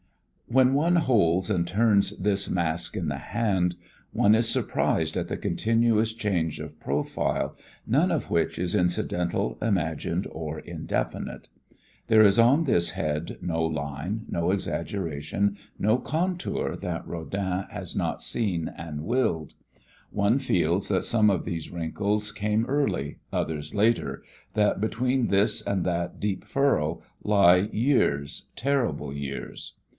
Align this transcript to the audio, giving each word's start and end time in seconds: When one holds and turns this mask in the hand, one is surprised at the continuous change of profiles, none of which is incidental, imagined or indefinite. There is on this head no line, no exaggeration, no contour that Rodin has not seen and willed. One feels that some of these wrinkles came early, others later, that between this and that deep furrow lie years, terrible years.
When 0.47 0.73
one 0.73 0.97
holds 0.97 1.49
and 1.49 1.65
turns 1.65 2.17
this 2.17 2.49
mask 2.49 2.97
in 2.97 3.07
the 3.07 3.19
hand, 3.19 3.75
one 4.11 4.35
is 4.35 4.49
surprised 4.49 5.15
at 5.15 5.29
the 5.29 5.37
continuous 5.37 6.11
change 6.11 6.59
of 6.59 6.79
profiles, 6.79 7.55
none 7.87 8.11
of 8.11 8.29
which 8.29 8.59
is 8.59 8.75
incidental, 8.75 9.57
imagined 9.61 10.27
or 10.29 10.59
indefinite. 10.59 11.47
There 12.07 12.23
is 12.23 12.37
on 12.39 12.63
this 12.65 12.89
head 12.91 13.37
no 13.41 13.63
line, 13.63 14.25
no 14.27 14.49
exaggeration, 14.51 15.55
no 15.79 15.97
contour 15.99 16.75
that 16.75 17.07
Rodin 17.07 17.67
has 17.69 17.95
not 17.95 18.21
seen 18.23 18.67
and 18.75 19.03
willed. 19.05 19.53
One 20.09 20.37
feels 20.39 20.89
that 20.89 21.05
some 21.05 21.29
of 21.29 21.45
these 21.45 21.69
wrinkles 21.69 22.31
came 22.33 22.65
early, 22.65 23.19
others 23.31 23.73
later, 23.73 24.23
that 24.55 24.81
between 24.81 25.27
this 25.27 25.61
and 25.61 25.85
that 25.85 26.19
deep 26.19 26.43
furrow 26.43 27.03
lie 27.23 27.69
years, 27.71 28.49
terrible 28.57 29.13
years. 29.13 29.75